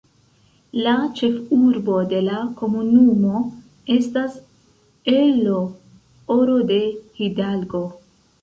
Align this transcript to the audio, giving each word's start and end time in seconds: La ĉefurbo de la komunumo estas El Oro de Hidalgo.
La 0.85 0.93
ĉefurbo 1.19 1.97
de 2.13 2.21
la 2.29 2.39
komunumo 2.61 3.41
estas 3.97 4.41
El 5.17 5.53
Oro 5.59 6.59
de 6.73 6.81
Hidalgo. 7.21 7.85